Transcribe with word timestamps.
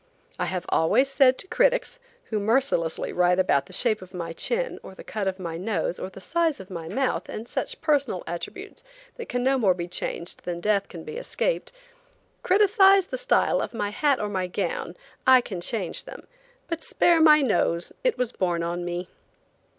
I 0.39 0.45
have 0.45 0.65
always 0.69 1.09
said 1.09 1.37
to 1.37 1.47
critics, 1.47 1.99
who 2.31 2.39
mercilessly 2.39 3.13
write 3.13 3.37
about 3.37 3.67
the 3.67 3.71
shape 3.71 4.01
of 4.01 4.15
my 4.15 4.33
chin, 4.33 4.79
or 4.81 4.95
the 4.95 5.03
cut 5.03 5.27
of 5.27 5.37
my 5.37 5.57
nose, 5.57 5.99
or 5.99 6.09
the 6.09 6.19
size 6.19 6.59
of 6.59 6.71
my 6.71 6.87
mouth, 6.87 7.29
and 7.29 7.47
such 7.47 7.81
personal 7.81 8.23
attributes 8.25 8.83
that 9.17 9.29
can 9.29 9.43
no 9.43 9.59
more 9.59 9.75
be 9.75 9.87
changed 9.87 10.43
than 10.43 10.59
death 10.59 10.87
can 10.89 11.03
be 11.03 11.17
escaped: 11.17 11.71
"Criticise 12.41 13.05
the 13.05 13.15
style 13.17 13.61
of 13.61 13.75
my 13.75 13.91
hat 13.91 14.19
or 14.19 14.27
my 14.27 14.47
gown, 14.47 14.97
I 15.27 15.39
can 15.39 15.61
change 15.61 16.05
them, 16.05 16.25
but 16.67 16.83
spare 16.83 17.21
my 17.21 17.43
nose, 17.43 17.93
it 18.03 18.17
was 18.17 18.31
born 18.31 18.63
on 18.63 18.83
me." 18.83 19.07